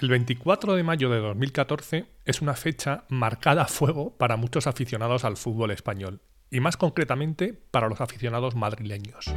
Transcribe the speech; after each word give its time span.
el 0.00 0.08
24 0.08 0.74
de 0.74 0.82
mayo 0.82 1.08
de 1.08 1.20
2014 1.20 2.06
es 2.24 2.42
una 2.42 2.54
fecha 2.54 3.04
marcada 3.08 3.62
a 3.62 3.66
fuego 3.66 4.16
para 4.16 4.36
muchos 4.36 4.66
aficionados 4.66 5.24
al 5.24 5.36
fútbol 5.36 5.70
español, 5.70 6.20
y 6.50 6.60
más 6.60 6.76
concretamente 6.76 7.52
para 7.70 7.88
los 7.88 8.00
aficionados 8.00 8.54
madrileños. 8.54 9.32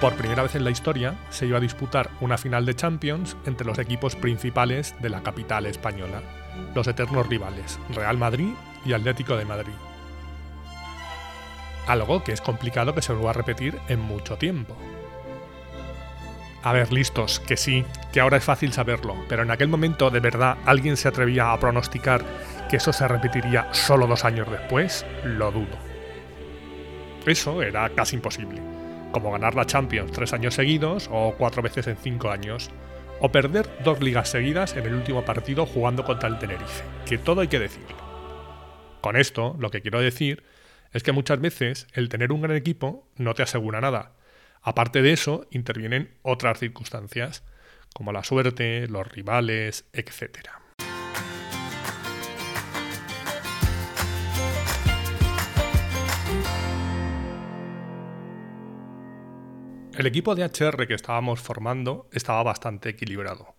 Por 0.00 0.14
primera 0.14 0.42
vez 0.42 0.54
en 0.54 0.64
la 0.64 0.70
historia 0.70 1.18
se 1.30 1.46
iba 1.46 1.56
a 1.56 1.60
disputar 1.60 2.10
una 2.20 2.36
final 2.36 2.66
de 2.66 2.74
Champions 2.74 3.34
entre 3.46 3.66
los 3.66 3.78
equipos 3.78 4.14
principales 4.14 4.94
de 5.00 5.08
la 5.08 5.22
capital 5.22 5.64
española, 5.64 6.20
los 6.74 6.86
eternos 6.86 7.26
rivales 7.26 7.78
Real 7.94 8.18
Madrid 8.18 8.50
y 8.84 8.92
Atlético 8.92 9.36
de 9.36 9.46
Madrid. 9.46 9.72
Algo 11.86 12.22
que 12.22 12.32
es 12.32 12.42
complicado 12.42 12.94
que 12.94 13.00
se 13.00 13.12
vuelva 13.14 13.30
a 13.30 13.34
repetir 13.34 13.78
en 13.88 14.00
mucho 14.00 14.36
tiempo. 14.36 14.76
A 16.66 16.72
ver, 16.72 16.92
listos, 16.92 17.38
que 17.38 17.56
sí, 17.56 17.84
que 18.12 18.18
ahora 18.18 18.38
es 18.38 18.44
fácil 18.44 18.72
saberlo, 18.72 19.14
pero 19.28 19.44
en 19.44 19.52
aquel 19.52 19.68
momento 19.68 20.10
de 20.10 20.18
verdad 20.18 20.58
alguien 20.64 20.96
se 20.96 21.06
atrevía 21.06 21.52
a 21.52 21.60
pronosticar 21.60 22.24
que 22.68 22.78
eso 22.78 22.92
se 22.92 23.06
repetiría 23.06 23.72
solo 23.72 24.08
dos 24.08 24.24
años 24.24 24.50
después, 24.50 25.06
lo 25.22 25.52
dudo. 25.52 25.78
Eso 27.24 27.62
era 27.62 27.88
casi 27.90 28.16
imposible, 28.16 28.60
como 29.12 29.30
ganar 29.30 29.54
la 29.54 29.64
Champions 29.64 30.10
tres 30.10 30.32
años 30.32 30.54
seguidos 30.54 31.08
o 31.12 31.36
cuatro 31.38 31.62
veces 31.62 31.86
en 31.86 31.98
cinco 31.98 32.32
años, 32.32 32.68
o 33.20 33.30
perder 33.30 33.70
dos 33.84 34.00
ligas 34.00 34.28
seguidas 34.28 34.74
en 34.76 34.86
el 34.86 34.94
último 34.94 35.24
partido 35.24 35.66
jugando 35.66 36.02
contra 36.02 36.28
el 36.28 36.40
Tenerife, 36.40 36.82
que 37.06 37.16
todo 37.16 37.42
hay 37.42 37.48
que 37.48 37.60
decirlo. 37.60 37.96
Con 39.02 39.14
esto, 39.14 39.54
lo 39.60 39.70
que 39.70 39.82
quiero 39.82 40.00
decir 40.00 40.42
es 40.92 41.04
que 41.04 41.12
muchas 41.12 41.40
veces 41.40 41.86
el 41.92 42.08
tener 42.08 42.32
un 42.32 42.42
gran 42.42 42.56
equipo 42.56 43.06
no 43.14 43.34
te 43.34 43.44
asegura 43.44 43.80
nada, 43.80 44.15
Aparte 44.68 45.00
de 45.00 45.12
eso, 45.12 45.46
intervienen 45.52 46.10
otras 46.22 46.58
circunstancias, 46.58 47.44
como 47.94 48.10
la 48.10 48.24
suerte, 48.24 48.88
los 48.88 49.06
rivales, 49.06 49.84
etc. 49.92 50.48
El 59.94 60.04
equipo 60.04 60.34
de 60.34 60.42
HR 60.42 60.88
que 60.88 60.94
estábamos 60.94 61.38
formando 61.38 62.08
estaba 62.10 62.42
bastante 62.42 62.88
equilibrado. 62.88 63.54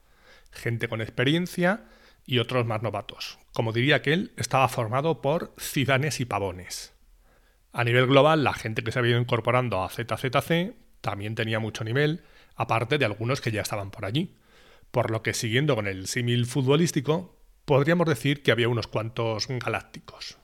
Gente 0.51 0.89
con 0.89 0.99
experiencia 0.99 1.85
y 2.25 2.39
otros 2.39 2.65
más 2.65 2.81
novatos. 2.83 3.39
Como 3.53 3.71
diría 3.71 3.95
aquel, 3.95 4.33
estaba 4.35 4.67
formado 4.67 5.21
por 5.21 5.53
cidanes 5.57 6.19
y 6.19 6.25
pavones. 6.25 6.93
A 7.71 7.85
nivel 7.85 8.07
global, 8.07 8.43
la 8.43 8.51
gente 8.51 8.83
que 8.83 8.91
se 8.91 8.99
había 8.99 9.11
ido 9.11 9.21
incorporando 9.21 9.81
a 9.81 9.89
ZZC 9.89 10.75
también 11.01 11.35
tenía 11.35 11.59
mucho 11.59 11.83
nivel, 11.83 12.23
aparte 12.55 12.97
de 12.97 13.05
algunos 13.05 13.41
que 13.41 13.51
ya 13.51 13.61
estaban 13.61 13.91
por 13.91 14.05
allí. 14.05 14.35
Por 14.91 15.11
lo 15.11 15.21
que 15.21 15.33
siguiendo 15.33 15.75
con 15.75 15.87
el 15.87 16.07
símil 16.07 16.45
futbolístico, 16.45 17.37
podríamos 17.65 18.07
decir 18.07 18.43
que 18.43 18.51
había 18.51 18.69
unos 18.69 18.87
cuantos 18.87 19.47
galácticos. 19.47 20.37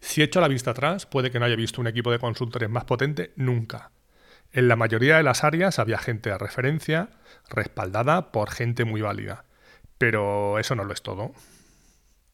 Si 0.00 0.22
echo 0.22 0.40
la 0.40 0.48
vista 0.48 0.70
atrás, 0.70 1.06
puede 1.06 1.30
que 1.30 1.38
no 1.38 1.44
haya 1.44 1.56
visto 1.56 1.80
un 1.80 1.86
equipo 1.86 2.10
de 2.10 2.18
consultores 2.18 2.70
más 2.70 2.84
potente 2.84 3.32
nunca. 3.36 3.90
En 4.52 4.66
la 4.66 4.76
mayoría 4.76 5.18
de 5.18 5.22
las 5.22 5.44
áreas 5.44 5.78
había 5.78 5.98
gente 5.98 6.30
de 6.30 6.38
referencia, 6.38 7.10
respaldada 7.48 8.32
por 8.32 8.50
gente 8.50 8.84
muy 8.84 9.00
válida. 9.00 9.44
Pero 9.98 10.58
eso 10.58 10.74
no 10.74 10.84
lo 10.84 10.92
es 10.92 11.02
todo. 11.02 11.32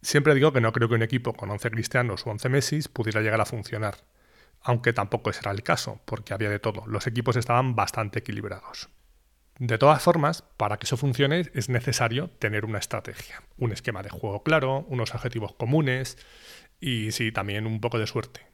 Siempre 0.01 0.35
digo 0.35 0.53
que 0.53 0.61
no 0.61 0.73
creo 0.73 0.89
que 0.89 0.95
un 0.95 1.03
equipo 1.03 1.33
con 1.33 1.51
11 1.51 1.71
cristianos 1.71 2.27
o 2.27 2.31
11 2.31 2.49
Messi 2.49 2.81
pudiera 2.93 3.21
llegar 3.21 3.41
a 3.41 3.47
funcionar 3.47 3.97
aunque 4.67 4.93
tampoco 4.93 5.31
ese 5.31 5.41
era 5.41 5.53
el 5.53 5.63
caso, 5.63 6.01
porque 6.05 6.35
había 6.35 6.51
de 6.51 6.59
todo. 6.59 6.85
Los 6.87 7.07
equipos 7.07 7.37
estaban 7.37 7.77
bastante 7.77 8.19
equilibrados. 8.19 8.89
De 9.61 9.79
todas 9.79 10.03
formas, 10.03 10.43
para 10.43 10.77
que 10.77 10.87
eso 10.87 10.97
funcione 10.97 11.45
es 11.55 11.69
necesario 11.69 12.31
tener 12.41 12.65
una 12.65 12.79
estrategia, 12.79 13.45
un 13.59 13.73
esquema 13.73 14.03
de 14.03 14.11
juego 14.11 14.43
claro, 14.43 14.85
unos 14.89 15.15
objetivos 15.15 15.55
comunes 15.55 16.19
y 16.81 17.13
sí, 17.13 17.31
también 17.31 17.65
un 17.65 17.81
poco 17.81 18.01
de 18.01 18.09
suerte. 18.09 18.45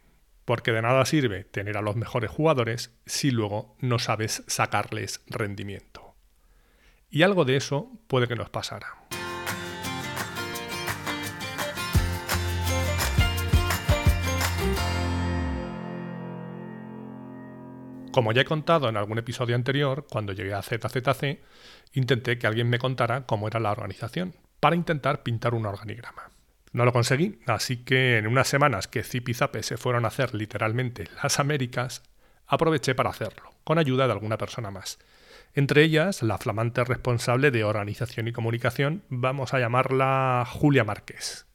Porque 0.45 0.73
de 0.73 0.83
nada 0.83 1.07
sirve 1.07 1.45
tener 1.45 1.79
a 1.79 1.83
los 1.83 1.97
mejores 1.97 2.31
jugadores 2.31 2.95
si 3.07 3.31
luego 3.31 3.75
no 3.81 3.99
sabes 3.99 4.45
sacarles 4.49 5.23
rendimiento. 5.29 6.15
Y 7.09 7.23
algo 7.23 7.47
de 7.47 7.57
eso 7.57 7.91
puede 8.07 8.29
que 8.29 8.37
nos 8.37 8.51
pasara. 8.51 8.99
Como 18.13 18.33
ya 18.33 18.43
he 18.43 18.45
contado 18.45 18.91
en 18.91 18.99
algún 18.99 19.17
episodio 19.17 19.57
anterior, 19.57 20.07
cuando 20.07 20.35
llegué 20.35 20.53
a 20.53 20.61
ZZC, 20.61 21.41
intenté 21.95 22.39
que 22.39 22.47
alguien 22.47 22.69
me 22.69 22.79
contara 22.79 23.25
cómo 23.25 23.49
era 23.49 23.59
la 23.59 23.73
organización, 23.73 24.35
para 24.61 24.77
intentar 24.77 25.23
pintar 25.23 25.55
un 25.55 25.65
organigrama. 25.65 26.31
No 26.73 26.85
lo 26.85 26.93
conseguí, 26.93 27.41
así 27.47 27.79
que 27.79 28.19
en 28.19 28.27
unas 28.27 28.49
semanas 28.49 28.87
que 28.87 29.03
Zip 29.03 29.31
y 29.31 29.35
Zape 29.35 29.63
se 29.63 29.79
fueron 29.79 30.05
a 30.05 30.09
hacer 30.09 30.35
literalmente 30.35 31.09
las 31.23 31.41
Américas, 31.41 32.03
aproveché 32.47 32.95
para 32.95 33.09
hacerlo, 33.09 33.55
con 33.65 33.79
ayuda 33.79 34.07
de 34.07 34.13
alguna 34.13 34.37
persona 34.37 34.71
más. 34.71 34.99
Entre 35.55 35.83
ellas, 35.83 36.23
la 36.23 36.37
flamante 36.37 36.85
responsable 36.85 37.51
de 37.51 37.65
organización 37.65 38.29
y 38.29 38.33
comunicación, 38.33 39.05
vamos 39.09 39.55
a 39.55 39.59
llamarla 39.59 40.47
Julia 40.47 40.85
Márquez. 40.85 41.47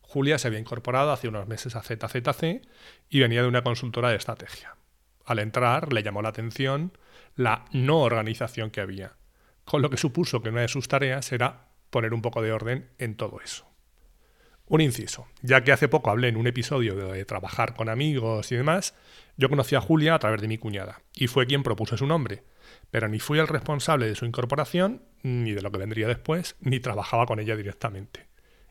Julia 0.00 0.38
se 0.38 0.46
había 0.46 0.60
incorporado 0.60 1.10
hace 1.10 1.26
unos 1.26 1.48
meses 1.48 1.74
a 1.74 1.82
ZZC 1.82 2.62
y 3.10 3.18
venía 3.18 3.42
de 3.42 3.48
una 3.48 3.62
consultora 3.62 4.10
de 4.10 4.16
estrategia. 4.16 4.76
Al 5.24 5.38
entrar 5.38 5.92
le 5.92 6.02
llamó 6.02 6.22
la 6.22 6.30
atención 6.30 6.96
la 7.36 7.64
no 7.72 8.00
organización 8.00 8.70
que 8.70 8.80
había, 8.80 9.16
con 9.64 9.82
lo 9.82 9.90
que 9.90 9.96
supuso 9.96 10.42
que 10.42 10.50
una 10.50 10.62
de 10.62 10.68
sus 10.68 10.88
tareas 10.88 11.32
era 11.32 11.68
poner 11.90 12.14
un 12.14 12.22
poco 12.22 12.42
de 12.42 12.52
orden 12.52 12.90
en 12.98 13.16
todo 13.16 13.40
eso. 13.42 13.66
Un 14.66 14.80
inciso, 14.80 15.26
ya 15.42 15.64
que 15.64 15.72
hace 15.72 15.88
poco 15.88 16.10
hablé 16.10 16.28
en 16.28 16.36
un 16.36 16.46
episodio 16.46 16.94
de 16.94 17.24
trabajar 17.24 17.74
con 17.74 17.88
amigos 17.88 18.50
y 18.52 18.56
demás, 18.56 18.94
yo 19.36 19.48
conocí 19.48 19.74
a 19.74 19.80
Julia 19.80 20.14
a 20.14 20.18
través 20.18 20.40
de 20.40 20.48
mi 20.48 20.56
cuñada, 20.56 21.02
y 21.14 21.26
fue 21.26 21.46
quien 21.46 21.62
propuso 21.62 21.96
su 21.96 22.06
nombre, 22.06 22.44
pero 22.90 23.08
ni 23.08 23.18
fui 23.18 23.38
el 23.38 23.48
responsable 23.48 24.06
de 24.06 24.14
su 24.14 24.24
incorporación, 24.24 25.02
ni 25.22 25.52
de 25.52 25.62
lo 25.62 25.70
que 25.70 25.78
vendría 25.78 26.08
después, 26.08 26.56
ni 26.60 26.80
trabajaba 26.80 27.26
con 27.26 27.40
ella 27.40 27.56
directamente. 27.56 28.28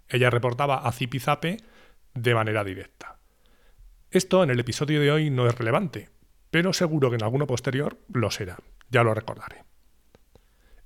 Ella 0.10 0.30
reportaba 0.30 0.78
a 0.78 0.92
Zipizape 0.92 1.58
de 2.14 2.36
manera 2.36 2.64
directa. 2.64 3.20
Esto 4.10 4.44
en 4.44 4.50
el 4.50 4.60
episodio 4.60 5.00
de 5.00 5.12
hoy 5.12 5.30
no 5.30 5.48
es 5.48 5.58
relevante, 5.58 6.10
pero 6.52 6.74
seguro 6.74 7.10
que 7.10 7.16
en 7.16 7.24
alguno 7.24 7.48
posterior 7.48 7.98
lo 8.14 8.30
será, 8.30 8.58
ya 8.90 9.04
lo 9.04 9.14
recordaré. 9.14 9.64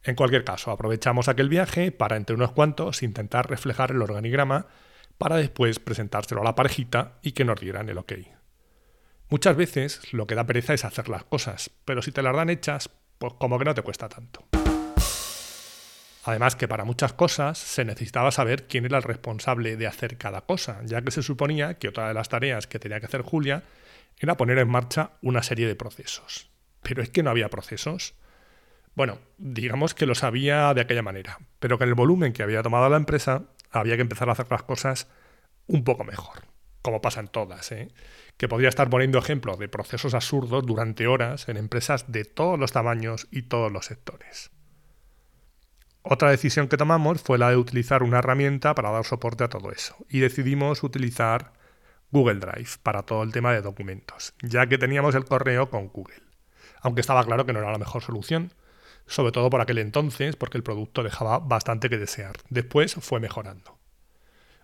En 0.04 0.16
cualquier 0.16 0.44
caso, 0.44 0.70
aprovechamos 0.70 1.28
aquel 1.28 1.50
viaje 1.50 1.92
para 1.92 2.16
entre 2.16 2.36
unos 2.36 2.52
cuantos 2.52 3.02
intentar 3.02 3.50
reflejar 3.50 3.92
el 3.92 4.02
organigrama 4.04 4.68
para 5.18 5.38
después 5.38 5.80
presentárselo 5.80 6.42
a 6.42 6.44
la 6.44 6.56
parejita 6.56 7.18
y 7.24 7.32
que 7.32 7.44
nos 7.44 7.60
dieran 7.60 7.90
el 7.90 7.98
ok. 7.98 8.14
Muchas 9.30 9.56
veces 9.56 10.14
lo 10.14 10.28
que 10.28 10.36
da 10.36 10.46
pereza 10.46 10.76
es 10.76 10.86
hacer 10.86 11.10
las 11.10 11.24
cosas, 11.24 11.72
pero 11.84 12.04
si 12.04 12.12
te 12.12 12.22
las 12.22 12.36
dan 12.36 12.52
hechas, 12.52 12.92
pues 13.18 13.34
como 13.34 13.58
que 13.58 13.66
no 13.66 13.74
te 13.74 13.82
cuesta 13.82 14.08
tanto. 14.08 14.46
Además 16.26 16.56
que 16.56 16.68
para 16.68 16.86
muchas 16.86 17.14
cosas 17.14 17.58
se 17.58 17.86
necesitaba 17.86 18.32
saber 18.32 18.68
quién 18.68 18.86
era 18.86 18.98
el 18.98 19.04
responsable 19.04 19.78
de 19.78 19.88
hacer 19.88 20.18
cada 20.18 20.42
cosa, 20.42 20.82
ya 20.86 21.02
que 21.02 21.12
se 21.12 21.24
suponía 21.24 21.76
que 21.76 21.88
otra 21.88 22.08
de 22.08 22.14
las 22.14 22.30
tareas 22.30 22.68
que 22.68 22.80
tenía 22.80 23.00
que 23.00 23.06
hacer 23.08 23.22
Julia 23.22 23.64
era 24.20 24.38
poner 24.38 24.58
en 24.60 24.70
marcha 24.70 25.12
una 25.22 25.44
serie 25.44 25.68
de 25.68 25.76
procesos. 25.76 26.50
Pero 26.82 27.02
es 27.02 27.10
que 27.10 27.24
no 27.24 27.30
había 27.30 27.50
procesos. 27.50 28.16
Bueno, 28.96 29.20
digamos 29.38 29.94
que 29.94 30.06
los 30.06 30.24
había 30.24 30.74
de 30.74 30.82
aquella 30.82 31.02
manera, 31.02 31.40
pero 31.60 31.78
con 31.78 31.88
el 31.88 31.96
volumen 31.96 32.32
que 32.32 32.44
había 32.44 32.64
tomado 32.64 32.88
la 32.90 32.98
empresa 32.98 33.44
había 33.72 33.96
que 33.96 34.02
empezar 34.02 34.30
a 34.30 34.34
hacer 34.34 34.48
las 34.50 34.64
cosas 34.64 35.10
un 35.68 35.84
poco 35.84 36.04
mejor, 36.04 36.44
como 36.82 37.02
pasa 37.02 37.20
en 37.20 37.28
todas, 37.28 37.72
¿eh? 37.72 37.90
que 38.38 38.48
podría 38.48 38.70
estar 38.70 38.90
poniendo 38.90 39.20
ejemplos 39.20 39.60
de 39.60 39.68
procesos 39.68 40.14
absurdos 40.14 40.66
durante 40.66 41.08
horas 41.08 41.50
en 41.50 41.58
empresas 41.58 42.12
de 42.12 42.24
todos 42.24 42.60
los 42.60 42.72
tamaños 42.72 43.28
y 43.32 43.44
todos 43.44 43.72
los 43.72 43.86
sectores. 43.86 44.52
Otra 46.04 46.30
decisión 46.30 46.68
que 46.68 46.78
tomamos 46.78 47.22
fue 47.22 47.38
la 47.38 47.50
de 47.50 47.58
utilizar 47.58 48.04
una 48.04 48.20
herramienta 48.20 48.76
para 48.76 48.92
dar 48.92 49.06
soporte 49.06 49.44
a 49.44 49.50
todo 49.50 49.72
eso, 49.72 49.98
y 50.08 50.20
decidimos 50.20 50.84
utilizar 50.84 51.54
Google 52.12 52.40
Drive 52.40 52.70
para 52.84 53.04
todo 53.04 53.24
el 53.24 53.32
tema 53.32 53.54
de 53.54 53.62
documentos, 53.62 54.34
ya 54.42 54.68
que 54.68 54.78
teníamos 54.78 55.16
el 55.16 55.26
correo 55.26 55.70
con 55.70 55.88
Google. 55.88 56.22
Aunque 56.82 57.02
estaba 57.02 57.24
claro 57.26 57.46
que 57.46 57.54
no 57.54 57.60
era 57.60 57.72
la 57.72 57.78
mejor 57.78 58.04
solución, 58.04 58.54
sobre 59.08 59.32
todo 59.32 59.50
por 59.50 59.62
aquel 59.62 59.78
entonces, 59.78 60.36
porque 60.36 60.58
el 60.58 60.64
producto 60.64 61.04
dejaba 61.04 61.40
bastante 61.40 61.90
que 61.90 61.98
desear. 61.98 62.36
Después 62.50 62.96
fue 62.96 63.20
mejorando. 63.20 63.78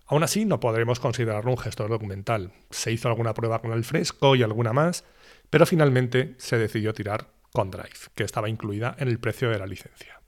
Aún 0.06 0.22
así, 0.22 0.44
no 0.44 0.60
podremos 0.60 1.00
considerarlo 1.00 1.50
un 1.50 1.58
gestor 1.58 1.88
documental. 1.88 2.52
Se 2.70 2.92
hizo 2.92 3.08
alguna 3.08 3.34
prueba 3.34 3.60
con 3.60 3.72
el 3.72 3.84
fresco 3.84 4.36
y 4.36 4.42
alguna 4.42 4.72
más, 4.72 5.04
pero 5.48 5.64
finalmente 5.64 6.34
se 6.38 6.58
decidió 6.58 6.92
tirar 6.92 7.28
con 7.52 7.70
Drive, 7.70 8.10
que 8.14 8.24
estaba 8.24 8.48
incluida 8.48 8.96
en 8.98 9.08
el 9.08 9.18
precio 9.18 9.50
de 9.50 9.58
la 9.58 9.66
licencia. 9.66 10.20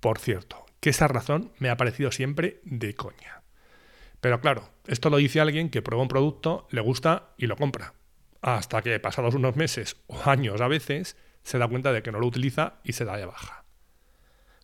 Por 0.00 0.18
cierto, 0.18 0.66
que 0.80 0.90
esa 0.90 1.08
razón 1.08 1.52
me 1.58 1.70
ha 1.70 1.76
parecido 1.76 2.10
siempre 2.10 2.60
de 2.64 2.94
coña. 2.94 3.43
Pero 4.24 4.40
claro, 4.40 4.70
esto 4.86 5.10
lo 5.10 5.18
dice 5.18 5.42
alguien 5.42 5.68
que 5.68 5.82
prueba 5.82 6.00
un 6.00 6.08
producto, 6.08 6.66
le 6.70 6.80
gusta 6.80 7.34
y 7.36 7.46
lo 7.46 7.56
compra. 7.56 7.92
Hasta 8.40 8.80
que 8.80 8.98
pasados 8.98 9.34
unos 9.34 9.54
meses 9.54 9.98
o 10.06 10.18
años 10.24 10.62
a 10.62 10.66
veces, 10.66 11.18
se 11.42 11.58
da 11.58 11.68
cuenta 11.68 11.92
de 11.92 12.02
que 12.02 12.10
no 12.10 12.20
lo 12.20 12.26
utiliza 12.28 12.80
y 12.84 12.94
se 12.94 13.04
da 13.04 13.18
de 13.18 13.26
baja. 13.26 13.66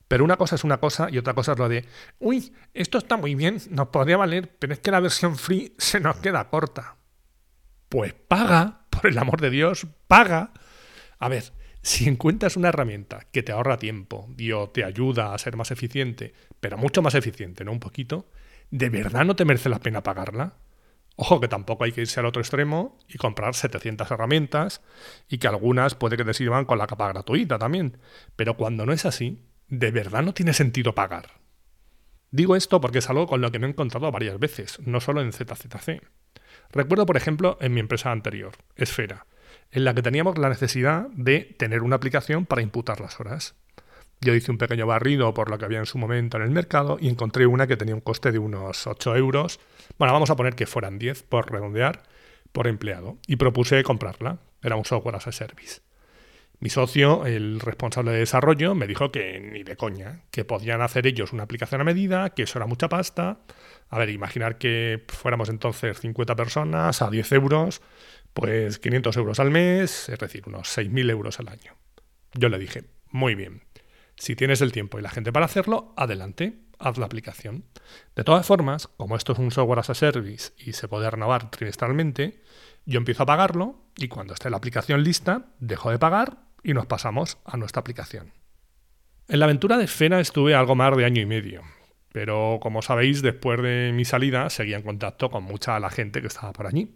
Pero 0.09 0.25
una 0.25 0.39
cosa 0.39 0.55
es 0.55 0.65
una 0.65 0.81
cosa 0.81 1.09
y 1.11 1.19
otra 1.19 1.35
cosa 1.35 1.53
es 1.53 1.59
lo 1.59 1.69
de, 1.69 1.85
uy, 2.21 2.55
esto 2.73 2.97
está 2.97 3.19
muy 3.19 3.35
bien, 3.35 3.59
nos 3.69 3.89
podría 3.89 4.17
valer, 4.17 4.49
pero 4.59 4.73
es 4.73 4.79
que 4.79 4.93
la 4.93 5.01
versión 5.01 5.37
free 5.37 5.75
se 5.79 6.01
nos 6.01 6.17
queda 6.17 6.49
corta. 6.49 6.97
Pues 7.91 8.15
paga, 8.15 8.87
por 8.89 9.09
el 9.09 9.19
amor 9.19 9.43
de 9.43 9.51
Dios, 9.51 9.87
paga. 10.07 10.55
A 11.19 11.29
ver, 11.29 11.53
si 11.83 12.09
encuentras 12.09 12.57
una 12.57 12.71
herramienta 12.71 13.27
que 13.31 13.43
te 13.43 13.53
ahorra 13.53 13.77
tiempo 13.77 14.27
y 14.39 14.53
te 14.73 14.85
ayuda 14.85 15.35
a 15.35 15.39
ser 15.39 15.59
más 15.59 15.71
eficiente, 15.71 16.33
pero 16.61 16.79
mucho 16.79 17.03
más 17.03 17.15
eficiente, 17.15 17.63
no 17.63 17.73
un 17.73 17.81
poquito, 17.81 18.31
¿de 18.71 18.89
verdad 18.89 19.25
no 19.25 19.37
te 19.37 19.45
merece 19.45 19.69
la 19.69 19.81
pena 19.81 20.03
pagarla? 20.03 20.55
Ojo 21.17 21.41
que 21.41 21.49
tampoco 21.49 21.85
hay 21.85 21.93
que 21.93 22.01
irse 22.01 22.19
al 22.19 22.27
otro 22.27 22.41
extremo 22.41 22.99
y 23.09 23.19
comprar 23.19 23.55
700 23.55 24.11
herramientas 24.11 24.81
y 25.29 25.39
que 25.39 25.49
algunas 25.49 25.95
puede 25.95 26.17
que 26.17 26.25
te 26.25 26.33
sirvan 26.33 26.65
con 26.65 26.79
la 26.79 26.87
capa 26.87 27.09
gratuita 27.09 27.59
también. 27.59 27.99
Pero 28.37 28.57
cuando 28.57 28.87
no 28.87 28.93
es 28.93 29.05
así, 29.05 29.45
de 29.69 29.91
verdad 29.91 30.23
no 30.23 30.33
tiene 30.33 30.55
sentido 30.55 30.95
pagar. 30.95 31.41
Digo 32.31 32.57
esto 32.57 32.81
porque 32.81 32.99
es 32.99 33.11
algo 33.11 33.27
con 33.27 33.41
lo 33.41 33.51
que 33.51 33.59
me 33.59 33.67
he 33.67 33.71
encontrado 33.71 34.11
varias 34.11 34.39
veces, 34.39 34.79
no 34.87 35.01
solo 35.01 35.21
en 35.21 35.33
ZZC. 35.33 36.01
Recuerdo, 36.73 37.05
por 37.05 37.17
ejemplo, 37.17 37.59
en 37.61 37.75
mi 37.75 37.81
empresa 37.81 38.13
anterior, 38.13 38.53
Esfera, 38.77 39.27
en 39.73 39.85
la 39.85 39.95
que 39.95 40.03
teníamos 40.03 40.39
la 40.39 40.49
necesidad 40.49 41.09
de 41.11 41.41
tener 41.59 41.83
una 41.83 41.97
aplicación 41.97 42.47
para 42.47 42.63
imputar 42.63 43.01
las 43.01 43.19
horas. 43.19 43.57
Yo 44.23 44.35
hice 44.35 44.51
un 44.51 44.59
pequeño 44.59 44.87
barrido 44.87 45.33
por 45.33 45.51
lo 45.51 45.57
que 45.57 45.65
había 45.65 45.79
en 45.79 45.87
su 45.87 45.97
momento 45.97 46.37
en 46.37 46.43
el 46.43 46.51
mercado 46.51 46.99
y 47.01 47.09
encontré 47.09 47.47
una 47.47 47.67
que 47.67 47.79
tenía 47.79 47.95
un 47.95 48.03
coste 48.03 48.33
de 48.33 48.39
unos 48.39 48.87
8 48.87 49.17
euros. 49.17 49.61
Bueno, 49.99 50.13
vamos 50.13 50.29
a 50.29 50.37
poner 50.37 50.55
que 50.55 50.67
fueran 50.67 50.99
10 50.99 51.23
por 51.23 51.51
redondear 51.51 52.03
por 52.53 52.67
empleado. 52.67 53.19
Y 53.27 53.37
propuse 53.37 53.83
comprarla. 53.83 54.39
Era 54.63 54.77
un 54.77 54.85
software 54.85 55.17
as 55.17 55.27
a 55.27 55.33
service. 55.33 55.81
Mi 56.59 56.69
socio, 56.69 57.25
el 57.25 57.59
responsable 57.61 58.13
de 58.13 58.19
desarrollo, 58.19 58.75
me 58.75 58.87
dijo 58.87 59.11
que 59.11 59.41
ni 59.41 59.63
de 59.63 59.77
coña, 59.77 60.25
que 60.31 60.45
podían 60.45 60.83
hacer 60.83 61.07
ellos 61.07 61.33
una 61.33 61.45
aplicación 61.45 61.81
a 61.81 61.85
medida, 61.85 62.31
que 62.31 62.43
eso 62.43 62.59
era 62.59 62.67
mucha 62.67 62.91
pasta. 62.91 63.39
A 63.89 63.99
ver, 63.99 64.11
imaginar 64.11 64.59
que 64.59 65.03
fuéramos 65.09 65.49
entonces 65.49 65.99
50 65.99 66.37
personas 66.37 67.01
a 67.01 67.09
10 67.09 67.33
euros, 67.33 67.81
pues 68.35 68.79
500 68.79 69.17
euros 69.17 69.41
al 69.41 69.51
mes, 69.51 70.11
es 70.11 70.19
decir, 70.19 70.43
unos 70.47 70.69
6.000 70.77 71.11
euros 71.11 71.41
al 71.41 71.49
año. 71.49 71.77
Yo 72.35 72.51
le 72.51 72.59
dije, 72.59 72.85
muy 73.11 73.35
bien, 73.35 73.63
si 74.21 74.37
tienes 74.37 74.61
el 74.61 74.71
tiempo 74.71 74.99
y 74.99 75.03
la 75.03 75.09
gente 75.09 75.33
para 75.33 75.47
hacerlo, 75.47 75.95
adelante, 75.97 76.59
haz 76.79 76.99
la 76.99 77.07
aplicación. 77.07 77.65
De 78.15 78.23
todas 78.23 78.45
formas, 78.45 78.87
como 78.87 79.17
esto 79.17 79.33
es 79.33 79.39
un 79.39 79.51
software 79.51 79.79
as 79.79 79.89
a 79.89 79.95
service 79.95 80.53
y 80.59 80.75
se 80.75 80.89
puede 80.89 81.11
renovar 81.11 81.51
trimestralmente, 81.51 82.43
yo 82.85 82.99
empiezo 82.99 83.23
a 83.23 83.27
pagarlo 83.27 83.77
y 83.97 84.09
cuando 84.09 84.35
esté 84.35 84.51
la 84.51 84.59
aplicación 84.59 85.03
lista, 85.03 85.47
dejo 85.59 85.91
de 85.91 85.99
pagar 85.99 86.37
y 86.63 86.75
nos 86.75 86.85
pasamos 86.85 87.39
a 87.47 87.57
nuestra 87.57 87.81
aplicación. 87.81 88.35
En 89.27 89.39
la 89.39 89.47
aventura 89.47 89.79
de 89.79 89.87
Fena 89.87 90.21
estuve 90.21 90.55
algo 90.55 90.75
más 90.75 90.95
de 90.95 91.07
año 91.07 91.23
y 91.23 91.27
medio, 91.27 91.63
pero 92.13 92.59
como 92.61 92.83
sabéis, 92.83 93.23
después 93.23 93.63
de 93.63 93.93
mi 93.95 94.05
salida 94.05 94.51
seguía 94.51 94.77
en 94.77 94.83
contacto 94.83 95.31
con 95.31 95.45
mucha 95.45 95.73
de 95.73 95.81
la 95.81 95.89
gente 95.89 96.21
que 96.21 96.27
estaba 96.27 96.53
por 96.53 96.67
allí. 96.67 96.95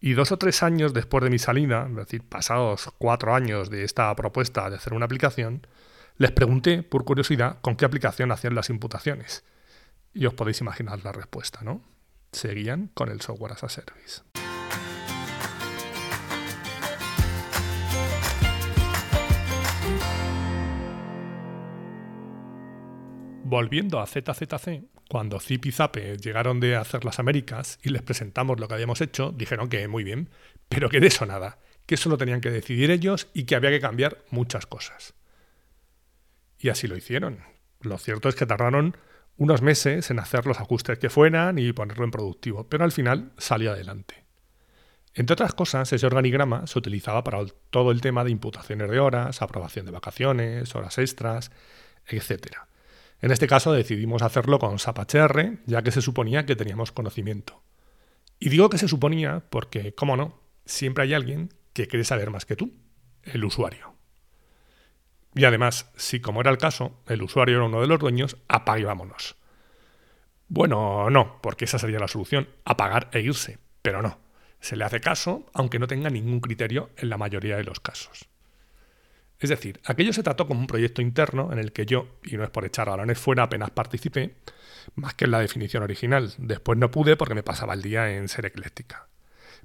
Y 0.00 0.14
dos 0.14 0.32
o 0.32 0.38
tres 0.38 0.62
años 0.62 0.94
después 0.94 1.22
de 1.22 1.28
mi 1.28 1.38
salida, 1.38 1.86
es 1.86 1.96
decir, 1.96 2.22
pasados 2.26 2.90
cuatro 2.96 3.34
años 3.34 3.68
de 3.68 3.84
esta 3.84 4.16
propuesta 4.16 4.70
de 4.70 4.76
hacer 4.76 4.94
una 4.94 5.04
aplicación, 5.04 5.66
les 6.18 6.30
pregunté, 6.30 6.82
por 6.82 7.04
curiosidad, 7.04 7.58
con 7.60 7.76
qué 7.76 7.84
aplicación 7.84 8.32
hacían 8.32 8.54
las 8.54 8.70
imputaciones. 8.70 9.44
Y 10.14 10.24
os 10.24 10.32
podéis 10.32 10.62
imaginar 10.62 11.04
la 11.04 11.12
respuesta, 11.12 11.60
¿no? 11.62 11.82
Seguían 12.32 12.90
con 12.94 13.10
el 13.10 13.20
software 13.20 13.52
as 13.52 13.64
a 13.64 13.68
service. 13.68 14.22
Volviendo 23.44 24.00
a 24.00 24.06
ZZC, 24.06 24.84
cuando 25.08 25.38
Zip 25.38 25.66
y 25.66 25.72
Zape 25.72 26.16
llegaron 26.16 26.60
de 26.60 26.76
hacer 26.76 27.04
las 27.04 27.18
Américas 27.18 27.78
y 27.82 27.90
les 27.90 28.02
presentamos 28.02 28.58
lo 28.58 28.66
que 28.66 28.74
habíamos 28.74 29.00
hecho, 29.02 29.32
dijeron 29.32 29.68
que 29.68 29.86
muy 29.86 30.02
bien, 30.02 30.30
pero 30.68 30.88
que 30.88 30.98
de 30.98 31.08
eso 31.08 31.26
nada, 31.26 31.58
que 31.84 31.94
eso 31.94 32.08
lo 32.08 32.16
tenían 32.16 32.40
que 32.40 32.50
decidir 32.50 32.90
ellos 32.90 33.28
y 33.34 33.44
que 33.44 33.54
había 33.54 33.70
que 33.70 33.80
cambiar 33.80 34.24
muchas 34.30 34.66
cosas. 34.66 35.14
Y 36.58 36.68
así 36.68 36.86
lo 36.86 36.96
hicieron. 36.96 37.40
Lo 37.80 37.98
cierto 37.98 38.28
es 38.28 38.34
que 38.34 38.46
tardaron 38.46 38.96
unos 39.36 39.62
meses 39.62 40.10
en 40.10 40.18
hacer 40.18 40.46
los 40.46 40.60
ajustes 40.60 40.98
que 40.98 41.10
fueran 41.10 41.58
y 41.58 41.72
ponerlo 41.72 42.04
en 42.04 42.10
productivo, 42.10 42.68
pero 42.68 42.84
al 42.84 42.92
final 42.92 43.32
salió 43.36 43.72
adelante. 43.72 44.24
Entre 45.14 45.32
otras 45.32 45.54
cosas, 45.54 45.90
ese 45.92 46.06
organigrama 46.06 46.66
se 46.66 46.78
utilizaba 46.78 47.24
para 47.24 47.38
todo 47.70 47.90
el 47.90 48.00
tema 48.00 48.22
de 48.22 48.30
imputaciones 48.30 48.90
de 48.90 49.00
horas, 49.00 49.40
aprobación 49.40 49.86
de 49.86 49.92
vacaciones, 49.92 50.74
horas 50.74 50.98
extras, 50.98 51.50
etc. 52.06 52.48
En 53.20 53.30
este 53.30 53.46
caso 53.46 53.72
decidimos 53.72 54.22
hacerlo 54.22 54.58
con 54.58 54.78
SAP 54.78 54.98
HR, 54.98 55.58
ya 55.64 55.82
que 55.82 55.90
se 55.90 56.02
suponía 56.02 56.44
que 56.44 56.54
teníamos 56.54 56.92
conocimiento. 56.92 57.62
Y 58.38 58.50
digo 58.50 58.68
que 58.68 58.76
se 58.76 58.88
suponía 58.88 59.42
porque, 59.48 59.94
cómo 59.94 60.18
no, 60.18 60.38
siempre 60.66 61.04
hay 61.04 61.14
alguien 61.14 61.48
que 61.72 61.88
quiere 61.88 62.04
saber 62.04 62.30
más 62.30 62.44
que 62.44 62.56
tú, 62.56 62.74
el 63.22 63.44
usuario. 63.44 63.95
Y 65.36 65.44
además, 65.44 65.92
si 65.96 66.20
como 66.20 66.40
era 66.40 66.50
el 66.50 66.56
caso, 66.56 66.98
el 67.06 67.22
usuario 67.22 67.56
era 67.56 67.66
uno 67.66 67.82
de 67.82 67.86
los 67.86 68.00
dueños, 68.00 68.38
apague 68.48 68.80
y 68.80 68.84
vámonos. 68.84 69.36
Bueno, 70.48 71.10
no, 71.10 71.40
porque 71.42 71.66
esa 71.66 71.78
sería 71.78 71.98
la 71.98 72.08
solución, 72.08 72.48
apagar 72.64 73.10
e 73.12 73.20
irse. 73.20 73.58
Pero 73.82 74.00
no, 74.00 74.18
se 74.60 74.76
le 74.76 74.84
hace 74.84 74.98
caso, 75.00 75.44
aunque 75.52 75.78
no 75.78 75.86
tenga 75.86 76.08
ningún 76.08 76.40
criterio 76.40 76.88
en 76.96 77.10
la 77.10 77.18
mayoría 77.18 77.58
de 77.58 77.64
los 77.64 77.80
casos. 77.80 78.30
Es 79.38 79.50
decir, 79.50 79.78
aquello 79.84 80.14
se 80.14 80.22
trató 80.22 80.46
como 80.46 80.60
un 80.60 80.66
proyecto 80.66 81.02
interno 81.02 81.52
en 81.52 81.58
el 81.58 81.72
que 81.72 81.84
yo, 81.84 82.08
y 82.24 82.38
no 82.38 82.44
es 82.44 82.50
por 82.50 82.64
echar 82.64 82.88
balones 82.88 83.18
fuera, 83.18 83.42
apenas 83.42 83.68
participé, 83.68 84.36
más 84.94 85.12
que 85.12 85.26
en 85.26 85.32
la 85.32 85.40
definición 85.40 85.82
original. 85.82 86.32
Después 86.38 86.78
no 86.78 86.90
pude 86.90 87.16
porque 87.16 87.34
me 87.34 87.42
pasaba 87.42 87.74
el 87.74 87.82
día 87.82 88.10
en 88.16 88.28
ser 88.28 88.46
ecléctica. 88.46 89.08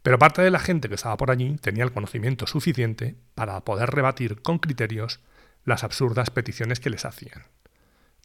Pero 0.03 0.19
parte 0.19 0.41
de 0.41 0.51
la 0.51 0.59
gente 0.59 0.89
que 0.89 0.95
estaba 0.95 1.15
por 1.15 1.31
allí 1.31 1.55
tenía 1.61 1.85
el 1.85 1.93
conocimiento 1.93 2.45
suficiente 2.45 3.15
para 3.35 3.63
poder 3.63 3.89
rebatir 3.91 4.41
con 4.41 4.59
criterios 4.59 5.21
las 5.63 5.83
absurdas 5.83 6.29
peticiones 6.29 6.79
que 6.79 6.89
les 6.89 7.05
hacían. 7.05 7.45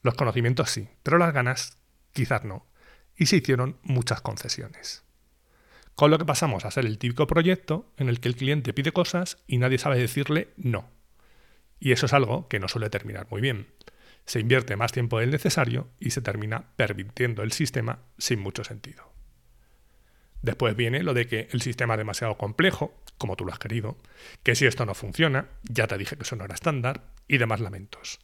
Los 0.03 0.15
conocimientos 0.15 0.69
sí, 0.69 0.89
pero 1.03 1.17
las 1.17 1.33
ganas 1.33 1.77
quizás 2.13 2.43
no, 2.43 2.65
y 3.15 3.27
se 3.27 3.37
hicieron 3.37 3.77
muchas 3.83 4.21
concesiones. 4.21 5.03
Con 5.95 6.11
lo 6.11 6.19
que 6.19 6.25
pasamos 6.25 6.63
a 6.63 6.71
ser 6.71 6.85
el 6.85 6.99
típico 6.99 7.25
proyecto 7.25 7.91
en 7.97 8.07
el 8.07 8.19
que 8.19 8.29
el 8.29 8.35
cliente 8.35 8.73
pide 8.73 8.91
cosas 8.91 9.37
y 9.47 9.57
nadie 9.57 9.79
sabe 9.79 9.97
decirle 9.97 10.53
no. 10.55 10.91
Y 11.79 11.91
eso 11.91 12.05
es 12.05 12.13
algo 12.13 12.47
que 12.47 12.59
no 12.59 12.67
suele 12.67 12.89
terminar 12.89 13.27
muy 13.31 13.41
bien. 13.41 13.67
Se 14.25 14.39
invierte 14.39 14.75
más 14.75 14.91
tiempo 14.91 15.19
del 15.19 15.31
necesario 15.31 15.89
y 15.99 16.11
se 16.11 16.21
termina 16.21 16.69
permitiendo 16.75 17.41
el 17.41 17.51
sistema 17.51 17.99
sin 18.17 18.39
mucho 18.39 18.63
sentido. 18.63 19.16
Después 20.41 20.75
viene 20.75 21.03
lo 21.03 21.13
de 21.13 21.27
que 21.27 21.47
el 21.51 21.61
sistema 21.61 21.95
es 21.95 21.99
demasiado 21.99 22.37
complejo, 22.37 22.93
como 23.17 23.35
tú 23.35 23.45
lo 23.45 23.51
has 23.51 23.59
querido, 23.59 23.97
que 24.43 24.55
si 24.55 24.65
esto 24.65 24.85
no 24.85 24.93
funciona, 24.93 25.49
ya 25.63 25.87
te 25.87 25.97
dije 25.97 26.15
que 26.15 26.23
eso 26.23 26.35
no 26.35 26.45
era 26.45 26.53
estándar, 26.53 27.03
y 27.27 27.37
demás 27.37 27.59
lamentos. 27.59 28.19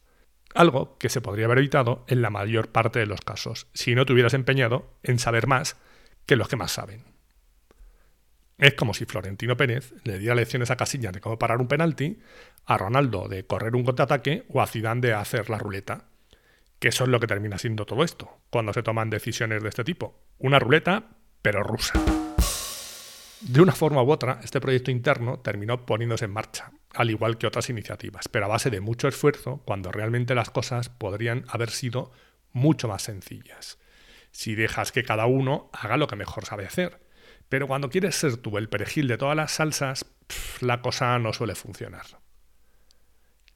Algo 0.53 0.97
que 0.97 1.09
se 1.09 1.21
podría 1.21 1.45
haber 1.45 1.57
evitado 1.57 2.05
en 2.07 2.21
la 2.21 2.29
mayor 2.29 2.69
parte 2.71 2.99
de 2.99 3.05
los 3.05 3.21
casos, 3.21 3.67
si 3.73 3.95
no 3.95 4.05
te 4.05 4.13
hubieras 4.13 4.33
empeñado 4.33 4.93
en 5.01 5.19
saber 5.19 5.47
más 5.47 5.77
que 6.25 6.35
los 6.35 6.47
que 6.47 6.55
más 6.55 6.71
saben. 6.71 7.03
Es 8.57 8.75
como 8.75 8.93
si 8.93 9.05
Florentino 9.05 9.57
Pérez 9.57 9.93
le 10.03 10.19
diera 10.19 10.35
lecciones 10.35 10.69
a 10.69 10.77
Casillas 10.77 11.11
de 11.11 11.19
cómo 11.19 11.39
parar 11.39 11.59
un 11.59 11.67
penalti, 11.67 12.19
a 12.65 12.77
Ronaldo 12.77 13.27
de 13.27 13.45
correr 13.45 13.75
un 13.75 13.83
contraataque 13.83 14.45
o 14.49 14.61
a 14.61 14.67
Zidane 14.67 15.01
de 15.01 15.13
hacer 15.13 15.49
la 15.49 15.57
ruleta. 15.57 16.05
Que 16.79 16.89
eso 16.89 17.05
es 17.05 17.09
lo 17.09 17.19
que 17.19 17.27
termina 17.27 17.57
siendo 17.57 17.85
todo 17.85 18.03
esto, 18.03 18.39
cuando 18.49 18.73
se 18.73 18.83
toman 18.83 19.09
decisiones 19.09 19.63
de 19.63 19.69
este 19.69 19.83
tipo. 19.83 20.23
Una 20.37 20.59
ruleta, 20.59 21.17
pero 21.43 21.61
rusa. 21.61 21.93
De 23.41 23.61
una 23.61 23.73
forma 23.73 24.01
u 24.01 24.09
otra, 24.09 24.39
este 24.43 24.61
proyecto 24.61 24.89
interno 24.89 25.39
terminó 25.39 25.85
poniéndose 25.85 26.25
en 26.25 26.31
marcha, 26.31 26.71
al 26.93 27.11
igual 27.11 27.37
que 27.37 27.45
otras 27.45 27.69
iniciativas, 27.69 28.29
pero 28.29 28.45
a 28.45 28.47
base 28.47 28.69
de 28.69 28.79
mucho 28.79 29.09
esfuerzo, 29.09 29.61
cuando 29.65 29.91
realmente 29.91 30.33
las 30.33 30.49
cosas 30.49 30.87
podrían 30.87 31.43
haber 31.49 31.69
sido 31.69 32.13
mucho 32.53 32.87
más 32.87 33.03
sencillas. 33.03 33.77
Si 34.31 34.55
dejas 34.55 34.93
que 34.93 35.03
cada 35.03 35.25
uno 35.25 35.69
haga 35.73 35.97
lo 35.97 36.07
que 36.07 36.15
mejor 36.15 36.45
sabe 36.45 36.65
hacer. 36.65 37.01
Pero 37.49 37.67
cuando 37.67 37.89
quieres 37.89 38.15
ser 38.15 38.37
tú 38.37 38.57
el 38.57 38.69
perejil 38.69 39.07
de 39.09 39.17
todas 39.17 39.35
las 39.35 39.51
salsas, 39.51 40.05
la 40.61 40.81
cosa 40.81 41.19
no 41.19 41.33
suele 41.33 41.55
funcionar. 41.55 42.05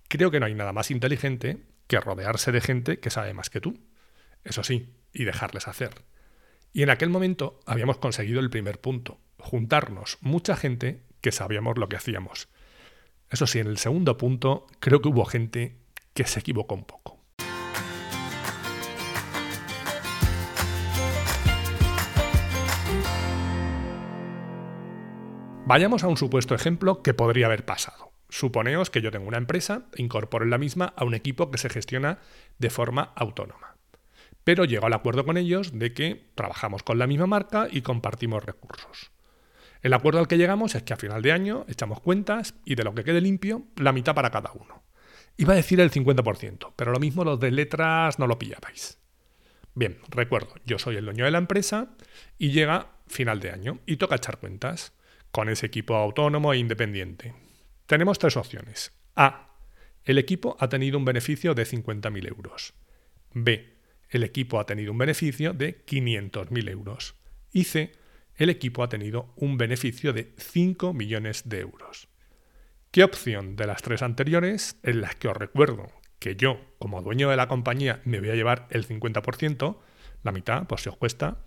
Creo 0.09 0.29
que 0.29 0.39
no 0.41 0.45
hay 0.45 0.53
nada 0.53 0.73
más 0.73 0.91
inteligente 0.91 1.63
que 1.87 1.99
rodearse 2.01 2.51
de 2.51 2.61
gente 2.61 2.99
que 2.99 3.09
sabe 3.09 3.33
más 3.33 3.49
que 3.49 3.61
tú. 3.61 3.79
Eso 4.43 4.63
sí, 4.63 4.93
y 5.13 5.23
dejarles 5.23 5.67
hacer. 5.69 6.03
Y 6.77 6.83
en 6.83 6.91
aquel 6.91 7.09
momento 7.09 7.59
habíamos 7.65 7.97
conseguido 7.97 8.39
el 8.39 8.51
primer 8.51 8.79
punto, 8.79 9.17
juntarnos 9.39 10.19
mucha 10.21 10.55
gente 10.55 11.01
que 11.21 11.31
sabíamos 11.31 11.79
lo 11.79 11.89
que 11.89 11.95
hacíamos. 11.95 12.49
Eso 13.31 13.47
sí, 13.47 13.57
en 13.57 13.65
el 13.65 13.79
segundo 13.79 14.15
punto 14.15 14.67
creo 14.79 15.01
que 15.01 15.09
hubo 15.09 15.25
gente 15.25 15.75
que 16.13 16.27
se 16.27 16.39
equivocó 16.39 16.75
un 16.75 16.85
poco. 16.85 17.17
Vayamos 25.65 26.03
a 26.03 26.07
un 26.07 26.17
supuesto 26.17 26.53
ejemplo 26.53 27.01
que 27.01 27.15
podría 27.15 27.47
haber 27.47 27.65
pasado. 27.65 28.11
Suponeos 28.29 28.91
que 28.91 29.01
yo 29.01 29.09
tengo 29.09 29.27
una 29.27 29.39
empresa 29.39 29.87
incorporo 29.95 30.45
en 30.45 30.51
la 30.51 30.59
misma 30.59 30.93
a 30.95 31.05
un 31.05 31.15
equipo 31.15 31.49
que 31.49 31.57
se 31.57 31.69
gestiona 31.69 32.19
de 32.59 32.69
forma 32.69 33.13
autónoma. 33.15 33.76
Pero 34.47 34.63
llego 34.63 34.85
al 34.85 34.93
acuerdo 34.93 35.25
con 35.25 35.35
ellos 35.35 35.77
de 35.77 35.91
que 35.91 36.29
trabajamos 36.33 36.81
con 36.81 36.97
la 36.97 37.05
misma 37.05 37.27
marca 37.27 37.67
y 37.69 37.81
compartimos 37.81 38.45
recursos. 38.45 39.11
El 39.81 39.91
acuerdo 39.91 40.21
al 40.21 40.29
que 40.29 40.37
llegamos 40.37 40.73
es 40.73 40.83
que 40.83 40.93
a 40.93 40.95
final 40.95 41.21
de 41.21 41.33
año 41.33 41.65
echamos 41.67 41.99
cuentas 41.99 42.55
y 42.63 42.75
de 42.75 42.85
lo 42.85 42.95
que 42.95 43.03
quede 43.03 43.19
limpio, 43.19 43.65
la 43.75 43.91
mitad 43.91 44.15
para 44.15 44.31
cada 44.31 44.53
uno. 44.53 44.83
Iba 45.35 45.51
a 45.51 45.57
decir 45.57 45.81
el 45.81 45.91
50%, 45.91 46.71
pero 46.77 46.93
lo 46.93 46.99
mismo 46.99 47.25
los 47.25 47.41
de 47.41 47.51
letras 47.51 48.19
no 48.19 48.25
lo 48.25 48.39
pillabais. 48.39 48.99
Bien, 49.75 49.99
recuerdo, 50.07 50.55
yo 50.65 50.79
soy 50.79 50.95
el 50.95 51.03
dueño 51.03 51.25
de 51.25 51.31
la 51.31 51.39
empresa 51.39 51.89
y 52.37 52.51
llega 52.51 52.91
final 53.05 53.41
de 53.41 53.51
año 53.51 53.81
y 53.85 53.97
toca 53.97 54.15
echar 54.15 54.37
cuentas 54.37 54.93
con 55.33 55.49
ese 55.49 55.65
equipo 55.65 55.95
autónomo 55.95 56.53
e 56.53 56.57
independiente. 56.59 57.33
Tenemos 57.85 58.17
tres 58.17 58.37
opciones. 58.37 58.93
A. 59.13 59.49
El 60.05 60.17
equipo 60.17 60.55
ha 60.61 60.69
tenido 60.69 60.97
un 60.97 61.03
beneficio 61.03 61.53
de 61.53 61.65
50.000 61.65 62.29
euros. 62.29 62.73
B. 63.33 63.76
El 64.09 64.23
equipo 64.23 64.59
ha 64.59 64.65
tenido 64.65 64.91
un 64.91 64.97
beneficio 64.97 65.53
de 65.53 65.85
500.000 65.85 66.69
euros. 66.69 67.15
Y 67.51 67.65
C. 67.65 67.93
El 68.35 68.49
equipo 68.49 68.83
ha 68.83 68.89
tenido 68.89 69.33
un 69.35 69.57
beneficio 69.57 70.13
de 70.13 70.33
5 70.37 70.93
millones 70.93 71.49
de 71.49 71.59
euros. 71.59 72.07
¿Qué 72.91 73.03
opción 73.03 73.55
de 73.55 73.67
las 73.67 73.81
tres 73.81 74.01
anteriores, 74.01 74.79
en 74.83 75.01
las 75.01 75.15
que 75.15 75.27
os 75.27 75.35
recuerdo 75.35 75.91
que 76.19 76.35
yo, 76.35 76.59
como 76.79 77.01
dueño 77.01 77.29
de 77.29 77.35
la 77.35 77.47
compañía, 77.47 78.01
me 78.05 78.19
voy 78.19 78.29
a 78.29 78.35
llevar 78.35 78.67
el 78.69 78.87
50%, 78.87 79.77
la 80.23 80.31
mitad, 80.31 80.65
pues 80.67 80.81
si 80.81 80.89
os 80.89 80.97
cuesta, 80.97 81.37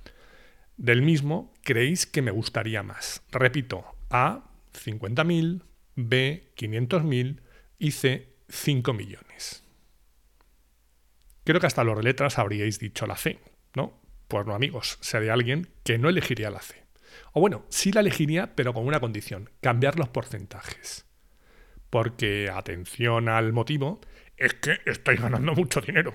del 0.76 1.02
mismo, 1.02 1.52
creéis 1.62 2.06
que 2.06 2.22
me 2.22 2.30
gustaría 2.30 2.82
más? 2.82 3.22
Repito, 3.30 3.84
A, 4.10 4.50
50.000, 4.72 5.62
B 5.96 6.52
500.000 6.56 7.40
y 7.78 7.90
C 7.90 8.28
5 8.48 8.92
millones. 8.92 9.64
Creo 11.50 11.60
que 11.60 11.66
hasta 11.66 11.82
los 11.82 12.04
letras 12.04 12.38
habríais 12.38 12.78
dicho 12.78 13.08
la 13.08 13.16
C, 13.16 13.40
¿no? 13.74 14.00
Pues 14.28 14.46
no, 14.46 14.54
amigos, 14.54 14.98
sería 15.00 15.32
alguien 15.32 15.66
que 15.82 15.98
no 15.98 16.08
elegiría 16.08 16.48
la 16.48 16.60
C. 16.60 16.84
O 17.32 17.40
bueno, 17.40 17.64
sí 17.70 17.90
la 17.90 18.02
elegiría, 18.02 18.54
pero 18.54 18.72
con 18.72 18.86
una 18.86 19.00
condición, 19.00 19.50
cambiar 19.60 19.98
los 19.98 20.08
porcentajes. 20.10 21.06
Porque, 21.90 22.48
atención 22.54 23.28
al 23.28 23.52
motivo, 23.52 24.00
es 24.36 24.54
que 24.54 24.78
estáis 24.86 25.20
ganando 25.20 25.52
mucho 25.52 25.80
dinero. 25.80 26.14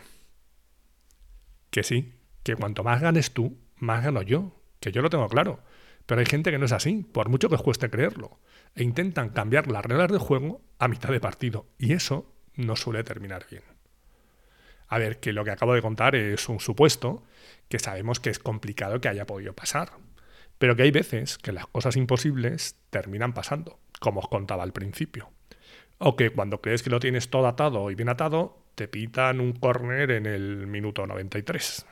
Que 1.69 1.83
sí, 1.83 2.13
que 2.41 2.55
cuanto 2.55 2.85
más 2.85 3.01
ganes 3.01 3.33
tú, 3.33 3.59
más 3.75 4.05
gano 4.05 4.21
yo, 4.21 4.63
que 4.79 4.93
yo 4.93 5.01
lo 5.01 5.09
tengo 5.09 5.27
claro. 5.27 5.65
Pero 6.05 6.21
hay 6.21 6.27
gente 6.27 6.49
que 6.49 6.59
no 6.59 6.65
es 6.65 6.71
así, 6.71 7.03
por 7.11 7.27
mucho 7.27 7.49
que 7.49 7.55
os 7.55 7.61
cueste 7.61 7.89
creerlo 7.89 8.39
e 8.73 8.83
intentan 8.83 9.31
cambiar 9.31 9.69
las 9.69 9.83
reglas 9.83 10.07
del 10.13 10.19
juego 10.19 10.61
a 10.79 10.87
mitad 10.87 11.09
de 11.09 11.19
partido. 11.19 11.67
Y 11.77 11.91
eso 11.91 12.33
no 12.55 12.77
suele 12.77 13.03
terminar 13.03 13.45
bien. 13.51 13.74
A 14.87 14.99
ver, 14.99 15.19
que 15.19 15.33
lo 15.33 15.43
que 15.43 15.51
acabo 15.51 15.73
de 15.73 15.81
contar 15.81 16.15
es 16.15 16.47
un 16.49 16.59
supuesto 16.59 17.23
que 17.69 17.79
sabemos 17.79 18.19
que 18.19 18.29
es 18.29 18.39
complicado 18.39 19.01
que 19.01 19.07
haya 19.07 19.25
podido 19.25 19.53
pasar. 19.53 19.91
Pero 20.57 20.75
que 20.75 20.83
hay 20.83 20.91
veces 20.91 21.37
que 21.37 21.51
las 21.51 21.67
cosas 21.67 21.97
imposibles 21.97 22.75
terminan 22.89 23.33
pasando, 23.33 23.79
como 23.99 24.21
os 24.21 24.27
contaba 24.29 24.63
al 24.63 24.71
principio. 24.71 25.29
O 25.97 26.15
que 26.15 26.29
cuando 26.29 26.61
crees 26.61 26.83
que 26.83 26.89
lo 26.89 26.99
tienes 26.99 27.29
todo 27.29 27.47
atado 27.47 27.89
y 27.91 27.95
bien 27.95 28.09
atado, 28.09 28.57
te 28.75 28.87
pitan 28.87 29.39
un 29.39 29.53
córner 29.53 30.11
en 30.11 30.25
el 30.25 30.67
minuto 30.67 31.07
93. 31.07 31.85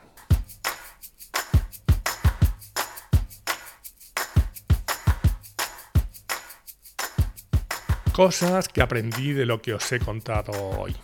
Cosas 8.13 8.69
que 8.69 8.81
aprendí 8.81 9.33
de 9.33 9.45
lo 9.45 9.61
que 9.61 9.73
os 9.73 9.91
he 9.91 9.99
contado 9.99 10.51
hoy. 10.77 10.95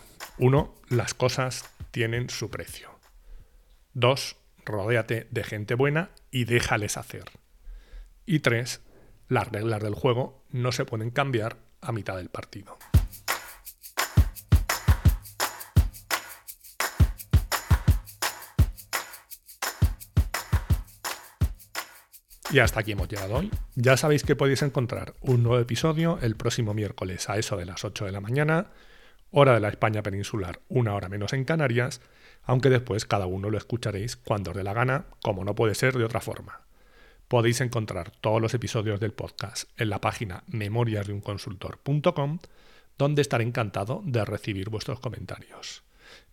1. 0.42 0.74
Las 0.88 1.12
cosas 1.12 1.68
tienen 1.90 2.30
su 2.30 2.50
precio. 2.50 2.88
2. 3.92 4.36
Rodéate 4.64 5.26
de 5.30 5.44
gente 5.44 5.74
buena 5.74 6.12
y 6.30 6.46
déjales 6.46 6.96
hacer. 6.96 7.24
Y 8.24 8.38
3. 8.38 8.80
Las 9.28 9.48
reglas 9.48 9.82
del 9.82 9.94
juego 9.94 10.42
no 10.48 10.72
se 10.72 10.86
pueden 10.86 11.10
cambiar 11.10 11.58
a 11.82 11.92
mitad 11.92 12.16
del 12.16 12.30
partido. 12.30 12.78
Y 22.50 22.60
hasta 22.60 22.80
aquí 22.80 22.92
hemos 22.92 23.08
llegado 23.08 23.34
hoy. 23.34 23.50
Ya 23.76 23.98
sabéis 23.98 24.24
que 24.24 24.36
podéis 24.36 24.62
encontrar 24.62 25.14
un 25.20 25.42
nuevo 25.42 25.60
episodio 25.60 26.18
el 26.22 26.34
próximo 26.34 26.72
miércoles 26.72 27.28
a 27.28 27.36
eso 27.36 27.58
de 27.58 27.66
las 27.66 27.84
8 27.84 28.06
de 28.06 28.12
la 28.12 28.22
mañana, 28.22 28.70
hora 29.30 29.54
de 29.54 29.60
la 29.60 29.68
España 29.68 30.02
peninsular, 30.02 30.60
una 30.68 30.94
hora 30.94 31.08
menos 31.08 31.32
en 31.32 31.44
Canarias, 31.44 32.00
aunque 32.42 32.70
después 32.70 33.04
cada 33.04 33.26
uno 33.26 33.50
lo 33.50 33.58
escucharéis 33.58 34.16
cuando 34.16 34.50
os 34.50 34.56
dé 34.56 34.64
la 34.64 34.72
gana, 34.72 35.06
como 35.22 35.44
no 35.44 35.54
puede 35.54 35.74
ser 35.74 35.96
de 35.96 36.04
otra 36.04 36.20
forma. 36.20 36.62
Podéis 37.28 37.60
encontrar 37.60 38.10
todos 38.10 38.40
los 38.40 38.54
episodios 38.54 38.98
del 38.98 39.12
podcast 39.12 39.70
en 39.76 39.90
la 39.90 40.00
página 40.00 40.42
memoriasdeunconsultor.com, 40.48 42.38
donde 42.98 43.22
estaré 43.22 43.44
encantado 43.44 44.02
de 44.04 44.24
recibir 44.24 44.68
vuestros 44.68 45.00
comentarios. 45.00 45.84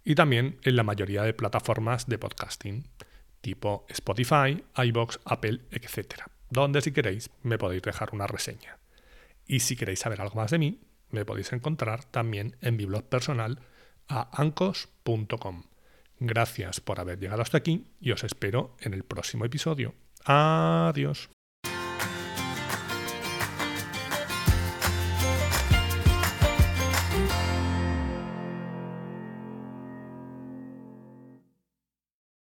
Y 0.04 0.16
también 0.16 0.58
en 0.64 0.76
la 0.76 0.84
mayoría 0.84 1.22
de 1.24 1.34
plataformas 1.34 2.08
de 2.08 2.18
podcasting 2.18 2.86
tipo 3.42 3.86
Spotify, 3.90 4.64
iBox, 4.76 5.20
Apple, 5.26 5.62
etc. 5.72 6.24
Donde 6.50 6.82
si 6.82 6.92
queréis 6.92 7.30
me 7.44 7.58
podéis 7.58 7.82
dejar 7.82 8.10
una 8.14 8.28
reseña. 8.28 8.78
Y 9.46 9.62
si 9.62 9.76
queréis 9.76 10.00
saber 10.00 10.20
algo 10.20 10.36
más 10.36 10.52
de 10.52 10.58
mí, 10.60 10.82
me 11.10 11.26
podéis 11.26 11.54
encontrar 11.54 12.04
también 12.06 12.56
en 12.62 12.76
mi 12.76 12.86
blog 12.86 13.04
personal 13.04 13.60
a 14.08 14.30
ancos.com. 14.42 15.64
Gracias 16.20 16.82
por 16.82 17.00
haber 17.00 17.20
llegado 17.20 17.42
hasta 17.42 17.58
aquí 17.58 17.88
y 18.00 18.12
os 18.12 18.24
espero 18.24 18.76
en 18.82 18.94
el 18.94 19.04
próximo 19.04 19.46
episodio. 19.46 19.94
Adiós. 20.26 21.30